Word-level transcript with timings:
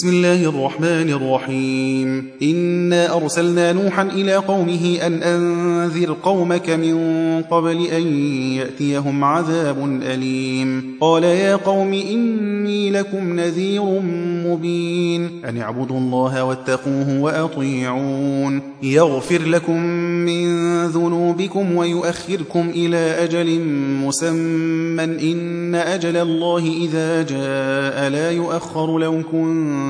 بسم 0.00 0.08
الله 0.08 0.48
الرحمن 0.48 1.10
الرحيم. 1.10 2.30
إنا 2.42 3.16
أرسلنا 3.16 3.72
نوحا 3.72 4.02
إلى 4.02 4.36
قومه 4.36 4.98
أن 5.06 5.22
أنذر 5.22 6.16
قومك 6.22 6.70
من 6.70 6.96
قبل 7.42 7.86
أن 7.86 8.02
يأتيهم 8.56 9.24
عذاب 9.24 10.00
أليم. 10.02 10.96
قال 11.00 11.24
يا 11.24 11.56
قوم 11.56 11.92
إني 11.92 12.90
لكم 12.90 13.40
نذير 13.40 13.82
مبين. 14.46 15.30
أن 15.48 15.58
اعبدوا 15.58 15.98
الله 15.98 16.44
واتقوه 16.44 17.20
وأطيعون. 17.20 18.62
يغفر 18.82 19.42
لكم 19.42 19.82
من 20.24 20.46
ذنوبكم 20.86 21.76
ويؤخركم 21.76 22.70
إلى 22.74 23.24
أجل 23.24 23.60
مسمى. 24.04 25.04
إن 25.04 25.74
أجل 25.74 26.16
الله 26.16 26.72
إذا 26.84 27.22
جاء 27.22 28.10
لا 28.10 28.30
يؤخر 28.30 28.98
لو 28.98 29.22
كنتم 29.32 29.89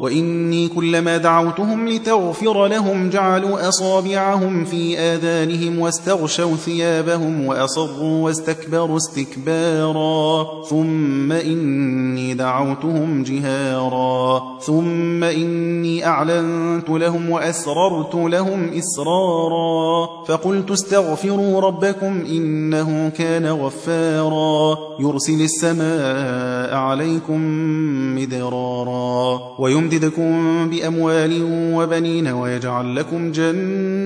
وإني 0.00 0.68
كلما 0.68 1.16
دعوتهم 1.16 1.88
لتغفر 1.88 2.66
لهم 2.66 3.10
جعلوا 3.10 3.68
أصابعهم 3.68 4.64
في 4.64 4.98
آذانهم 4.98 5.78
واستغشوا 5.78 6.56
ثيابهم 6.56 7.46
وأصروا 7.46 8.24
واستكبروا 8.24 8.96
استكبارا. 8.96 10.46
ثم 10.70 11.32
إني 11.32 12.34
دعوتهم 12.34 13.22
جهارا. 13.22 14.42
ثم 14.60 15.24
إني 15.24 16.06
أعلنت 16.06 16.90
لهم 16.90 17.30
وأسررت 17.30 18.14
لهم 18.14 18.70
إسرارا. 18.78 20.08
فقلت 20.28 20.70
استغفروا 20.70 21.60
ربكم 21.60 22.24
إنه 22.28 23.08
كان 23.08 23.46
غفارا. 23.46 24.78
يرسل 25.00 25.42
السماء 25.42 26.74
عليكم 26.74 27.40
مدرارا. 28.16 29.40
ويمددكم 29.86 30.68
بأموال 30.70 31.42
وبنين 31.74 32.28
ويجعل 32.28 32.96
لكم 32.96 33.32
جنات 33.32 34.05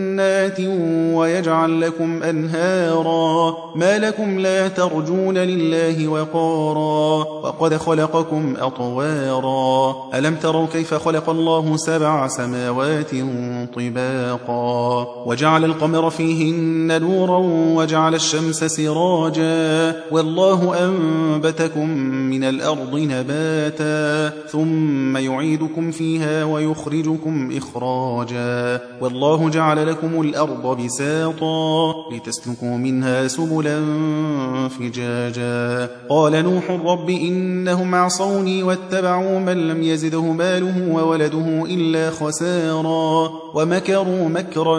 ويجعل 1.15 1.81
لكم 1.81 2.23
أنهارا 2.23 3.57
ما 3.75 3.99
لكم 3.99 4.39
لا 4.39 4.69
ترجون 4.69 5.39
لله 5.39 6.09
وقارا 6.09 7.25
وقد 7.25 7.77
خلقكم 7.77 8.55
أطوارا 8.59 9.95
ألم 10.15 10.35
تروا 10.35 10.67
كيف 10.67 10.95
خلق 10.95 11.31
الله 11.31 11.77
سبع 11.77 12.29
سماوات 12.29 13.11
طباقا 13.75 15.07
وجعل 15.27 15.65
القمر 15.65 16.11
فيهن 16.11 17.01
نورا 17.01 17.39
وجعل 17.77 18.15
الشمس 18.15 18.65
سراجا 18.65 19.97
والله 20.11 20.85
أنبتكم 20.85 21.89
من 22.31 22.45
الأرض 22.45 22.95
نباتا 22.95 24.33
ثم 24.49 25.17
يعيدكم 25.17 25.91
فيها 25.91 26.45
ويخرجكم 26.45 27.53
إخراجا 27.57 28.81
والله 29.01 29.49
جعل 29.49 29.87
لكم 29.91 30.10
الأرض 30.15 30.83
بساطا 30.85 31.95
لتسلكوا 32.13 32.77
منها 32.77 33.29
سبلا 33.29 33.79
فجاجا. 34.69 35.91
قال 36.11 36.33
نوح 36.45 36.71
رب 36.71 37.11
إنهم 37.11 37.95
عصوني 37.95 38.63
واتبعوا 38.63 39.39
من 39.39 39.69
لم 39.69 39.83
يزده 39.83 40.23
ماله 40.23 40.95
وولده 40.95 41.65
إلا 41.65 42.11
خسارا 42.11 43.31
ومكروا 43.55 44.29
مكرا 44.29 44.79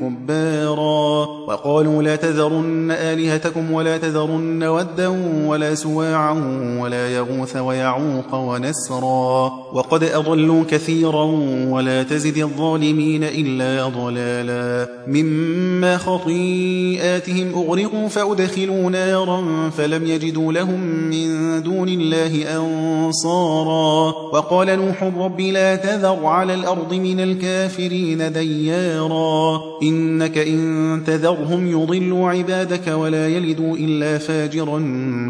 كبارا. 0.00 1.26
وقالوا 1.48 2.02
لا 2.02 2.16
تذرن 2.16 2.90
آلهتكم 2.90 3.72
ولا 3.72 3.98
تذرن 3.98 4.62
ودا 4.62 5.08
ولا 5.46 5.74
سواعا 5.74 6.32
ولا 6.80 7.10
يغوث 7.10 7.56
ويعوق 7.56 8.34
ونسرا. 8.34 9.52
وقد 9.72 10.04
أضلوا 10.04 10.64
كثيرا 10.70 11.24
ولا 11.70 12.02
تزد 12.02 12.38
الظالمين 12.38 13.24
إلا 13.24 13.88
ضلالا. 13.88 14.59
مما 15.06 15.98
خطيئاتهم 15.98 17.54
أغرقوا 17.54 18.08
فأدخلوا 18.08 18.90
نارا 18.90 19.70
فلم 19.70 20.06
يجدوا 20.06 20.52
لهم 20.52 20.80
من 20.84 21.62
دون 21.62 21.88
الله 21.88 22.56
أنصارا. 22.56 24.14
وقال 24.32 24.78
نوح 24.78 25.02
رب 25.02 25.40
لا 25.40 25.76
تذر 25.76 26.26
على 26.26 26.54
الأرض 26.54 26.94
من 26.94 27.20
الكافرين 27.20 28.32
ديارا. 28.32 29.60
إنك 29.82 30.38
إن 30.38 31.02
تذرهم 31.06 31.70
يضلوا 31.70 32.30
عبادك 32.30 32.88
ولا 32.88 33.28
يلدوا 33.28 33.76
إلا 33.76 34.18
فاجرا 34.18 34.80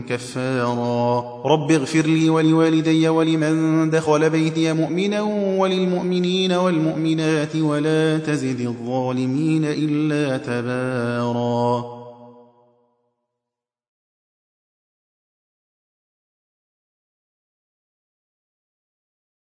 كفارا. 0.09 1.25
رب 1.47 1.71
اغفر 1.71 2.07
لي 2.07 2.31
ولوالدي 2.31 3.09
ولمن 3.09 3.91
دخل 3.91 4.31
بيتي 4.31 4.73
مؤمنا 4.73 5.21
وللمؤمنين 5.59 6.53
والمؤمنات 6.53 7.57
ولا 7.57 8.19
تزد 8.19 8.75
الظالمين 9.11 9.65
إلا 9.65 10.37
تبارا 10.37 12.00